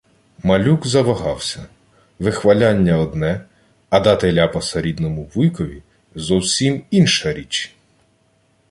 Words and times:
Малюк 0.43 0.87
завагався. 0.87 1.65
Вихваляння— 2.19 2.97
одне, 2.97 3.45
а 3.89 3.99
дати 3.99 4.33
ляпаса 4.33 4.81
рідному 4.81 5.29
вуйкові— 5.35 5.83
зовсім 6.15 6.83
інша 6.91 7.33
річ. 7.33 7.75